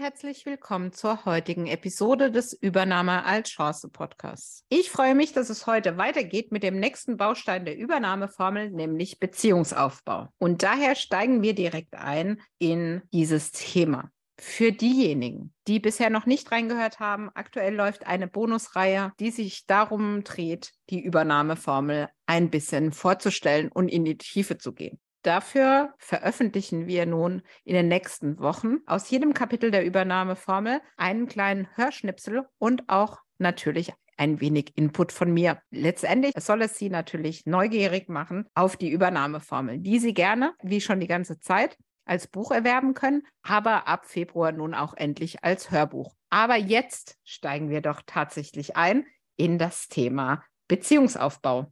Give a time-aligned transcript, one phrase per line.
[0.00, 4.64] Herzlich willkommen zur heutigen Episode des Übernahme als Chance Podcasts.
[4.68, 10.28] Ich freue mich, dass es heute weitergeht mit dem nächsten Baustein der Übernahmeformel, nämlich Beziehungsaufbau.
[10.38, 14.12] Und daher steigen wir direkt ein in dieses Thema.
[14.40, 20.22] Für diejenigen, die bisher noch nicht reingehört haben, aktuell läuft eine Bonusreihe, die sich darum
[20.22, 25.00] dreht, die Übernahmeformel ein bisschen vorzustellen und in die Tiefe zu gehen.
[25.22, 31.68] Dafür veröffentlichen wir nun in den nächsten Wochen aus jedem Kapitel der Übernahmeformel einen kleinen
[31.76, 35.60] Hörschnipsel und auch natürlich ein wenig Input von mir.
[35.70, 41.00] Letztendlich soll es Sie natürlich neugierig machen auf die Übernahmeformel, die Sie gerne, wie schon
[41.00, 46.14] die ganze Zeit, als Buch erwerben können, aber ab Februar nun auch endlich als Hörbuch.
[46.30, 49.06] Aber jetzt steigen wir doch tatsächlich ein
[49.36, 51.70] in das Thema Beziehungsaufbau.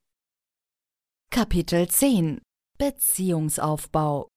[1.30, 2.41] Kapitel 10
[2.78, 4.30] Beziehungsaufbau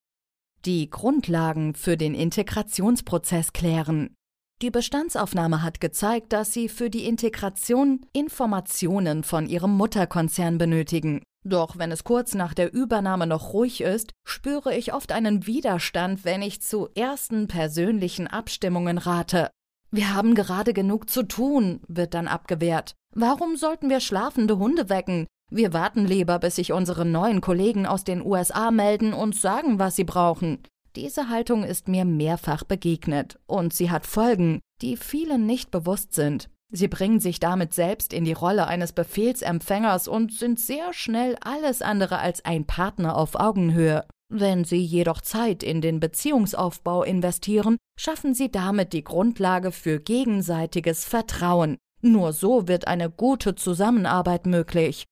[0.66, 4.16] die Grundlagen für den Integrationsprozess klären.
[4.62, 11.24] Die Bestandsaufnahme hat gezeigt, dass Sie für die Integration Informationen von Ihrem Mutterkonzern benötigen.
[11.46, 16.26] Doch wenn es kurz nach der Übernahme noch ruhig ist, spüre ich oft einen Widerstand,
[16.26, 19.50] wenn ich zu ersten persönlichen Abstimmungen rate.
[19.92, 22.96] Wir haben gerade genug zu tun, wird dann abgewehrt.
[23.16, 25.26] Warum sollten wir schlafende Hunde wecken?
[25.50, 29.96] Wir warten lieber, bis sich unsere neuen Kollegen aus den USA melden und sagen, was
[29.96, 30.60] sie brauchen.
[30.96, 36.50] Diese Haltung ist mir mehrfach begegnet und sie hat Folgen, die vielen nicht bewusst sind.
[36.72, 41.82] Sie bringen sich damit selbst in die Rolle eines Befehlsempfängers und sind sehr schnell alles
[41.82, 44.06] andere als ein Partner auf Augenhöhe.
[44.32, 51.06] Wenn Sie jedoch Zeit in den Beziehungsaufbau investieren, schaffen Sie damit die Grundlage für gegenseitiges
[51.06, 51.78] Vertrauen.
[52.02, 55.06] Nur so wird eine gute Zusammenarbeit möglich.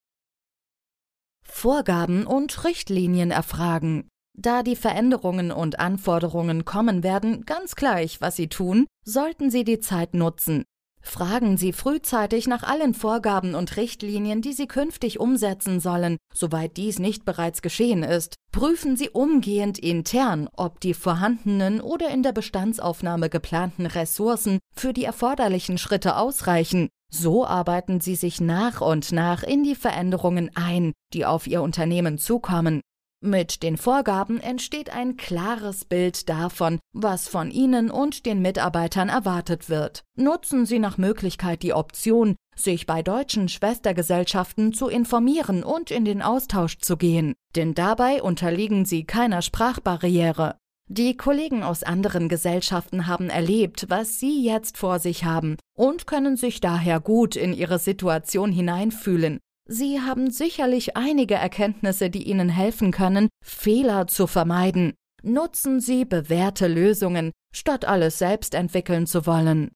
[1.57, 4.09] Vorgaben und Richtlinien erfragen.
[4.38, 9.79] Da die Veränderungen und Anforderungen kommen werden, ganz gleich, was Sie tun, sollten Sie die
[9.79, 10.66] Zeit nutzen.
[11.07, 17.00] Fragen Sie frühzeitig nach allen Vorgaben und Richtlinien, die Sie künftig umsetzen sollen, soweit dies
[17.00, 18.35] nicht bereits geschehen ist.
[18.51, 25.06] Prüfen Sie umgehend intern, ob die vorhandenen oder in der Bestandsaufnahme geplanten Ressourcen für die
[25.06, 26.90] erforderlichen Schritte ausreichen.
[27.09, 32.18] So arbeiten sie sich nach und nach in die Veränderungen ein, die auf ihr Unternehmen
[32.18, 32.81] zukommen.
[33.20, 39.70] Mit den Vorgaben entsteht ein klares Bild davon, was von Ihnen und den Mitarbeitern erwartet
[39.70, 40.04] wird.
[40.16, 46.22] Nutzen Sie nach Möglichkeit die Option, sich bei deutschen Schwestergesellschaften zu informieren und in den
[46.22, 50.56] Austausch zu gehen, denn dabei unterliegen Sie keiner Sprachbarriere.
[50.88, 56.38] Die Kollegen aus anderen Gesellschaften haben erlebt, was Sie jetzt vor sich haben und können
[56.38, 59.40] sich daher gut in Ihre Situation hineinfühlen.
[59.68, 64.94] Sie haben sicherlich einige Erkenntnisse, die Ihnen helfen können, Fehler zu vermeiden.
[65.24, 69.72] Nutzen Sie bewährte Lösungen, statt alles selbst entwickeln zu wollen.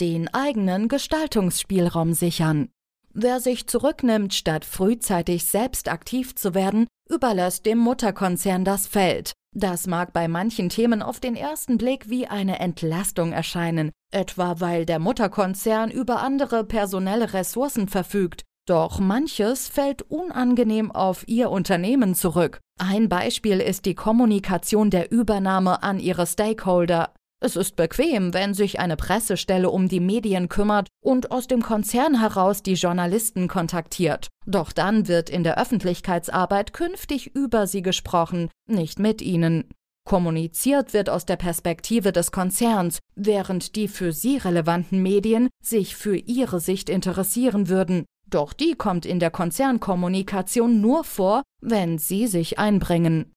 [0.00, 2.68] Den eigenen Gestaltungsspielraum sichern.
[3.12, 9.32] Wer sich zurücknimmt, statt frühzeitig selbst aktiv zu werden, überlässt dem Mutterkonzern das Feld.
[9.56, 14.84] Das mag bei manchen Themen auf den ersten Blick wie eine Entlastung erscheinen, etwa weil
[14.84, 18.42] der Mutterkonzern über andere personelle Ressourcen verfügt.
[18.66, 22.60] Doch manches fällt unangenehm auf Ihr Unternehmen zurück.
[22.80, 27.12] Ein Beispiel ist die Kommunikation der Übernahme an Ihre Stakeholder.
[27.40, 32.20] Es ist bequem, wenn sich eine Pressestelle um die Medien kümmert und aus dem Konzern
[32.20, 34.28] heraus die Journalisten kontaktiert.
[34.46, 39.64] Doch dann wird in der Öffentlichkeitsarbeit künftig über sie gesprochen, nicht mit ihnen.
[40.06, 46.16] Kommuniziert wird aus der Perspektive des Konzerns, während die für sie relevanten Medien sich für
[46.16, 48.04] ihre Sicht interessieren würden.
[48.28, 53.32] Doch die kommt in der Konzernkommunikation nur vor, wenn sie sich einbringen.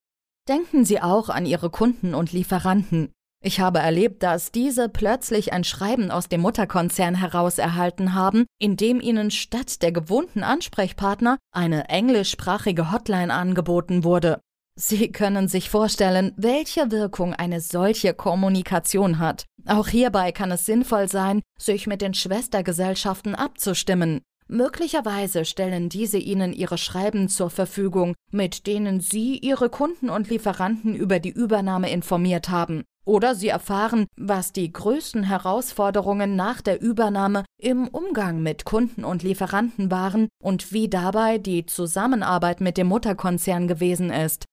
[0.48, 3.12] Denken Sie auch an Ihre Kunden und Lieferanten.
[3.48, 8.76] Ich habe erlebt, dass diese plötzlich ein Schreiben aus dem Mutterkonzern heraus erhalten haben, in
[8.76, 14.42] dem ihnen statt der gewohnten Ansprechpartner eine englischsprachige Hotline angeboten wurde.
[14.76, 19.46] Sie können sich vorstellen, welche Wirkung eine solche Kommunikation hat.
[19.66, 24.20] Auch hierbei kann es sinnvoll sein, sich mit den Schwestergesellschaften abzustimmen.
[24.50, 30.96] Möglicherweise stellen diese Ihnen Ihre Schreiben zur Verfügung, mit denen Sie Ihre Kunden und Lieferanten
[30.96, 32.84] über die Übernahme informiert haben.
[33.08, 39.24] Oder sie erfahren, was die größten Herausforderungen nach der Übernahme im Umgang mit Kunden und
[39.24, 44.44] Lieferanten waren und wie dabei die Zusammenarbeit mit dem Mutterkonzern gewesen ist.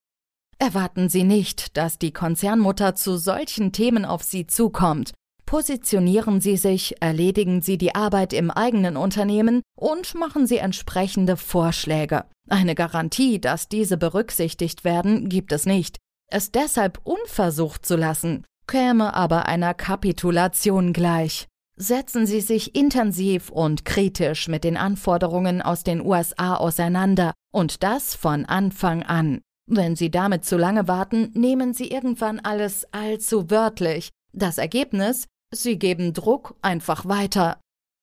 [0.61, 5.13] Erwarten Sie nicht, dass die Konzernmutter zu solchen Themen auf Sie zukommt.
[5.47, 12.25] Positionieren Sie sich, erledigen Sie die Arbeit im eigenen Unternehmen und machen Sie entsprechende Vorschläge.
[12.49, 15.99] Eine Garantie, dass diese berücksichtigt werden, gibt es nicht.
[16.31, 21.47] Es deshalb unversucht zu lassen, käme aber einer Kapitulation gleich.
[21.77, 28.15] Setzen Sie sich intensiv und kritisch mit den Anforderungen aus den USA auseinander und das
[28.15, 29.41] von Anfang an.
[29.67, 34.11] Wenn Sie damit zu lange warten, nehmen Sie irgendwann alles allzu wörtlich.
[34.33, 35.27] Das Ergebnis?
[35.53, 37.59] Sie geben Druck einfach weiter.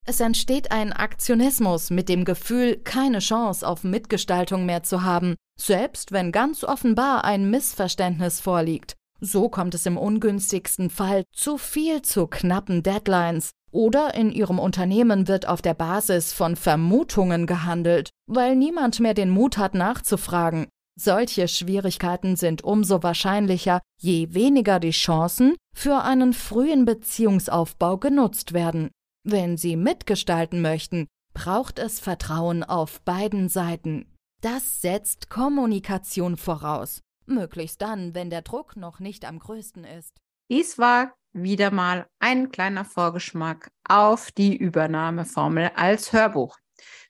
[0.08, 6.12] Es entsteht ein Aktionismus mit dem Gefühl, keine Chance auf Mitgestaltung mehr zu haben, selbst
[6.12, 8.96] wenn ganz offenbar ein Missverständnis vorliegt.
[9.20, 15.28] So kommt es im ungünstigsten Fall zu viel zu knappen Deadlines oder in Ihrem Unternehmen
[15.28, 20.68] wird auf der Basis von Vermutungen gehandelt, weil niemand mehr den Mut hat nachzufragen.
[21.00, 28.90] Solche Schwierigkeiten sind umso wahrscheinlicher, je weniger die Chancen für einen frühen Beziehungsaufbau genutzt werden.
[29.24, 34.06] Wenn Sie mitgestalten möchten, braucht es Vertrauen auf beiden Seiten.
[34.42, 40.18] Das setzt Kommunikation voraus, möglichst dann, wenn der Druck noch nicht am größten ist.
[40.50, 46.58] Dies war wieder mal ein kleiner Vorgeschmack auf die Übernahmeformel als Hörbuch.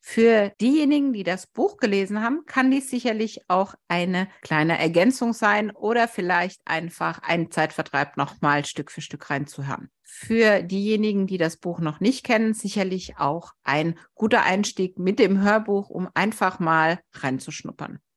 [0.01, 5.71] Für diejenigen, die das Buch gelesen haben, kann dies sicherlich auch eine kleine Ergänzung sein
[5.71, 9.89] oder vielleicht einfach ein Zeitvertreib nochmal Stück für Stück reinzuhören.
[10.03, 15.41] Für diejenigen, die das Buch noch nicht kennen, sicherlich auch ein guter Einstieg mit dem
[15.41, 17.99] Hörbuch, um einfach mal reinzuschnuppern.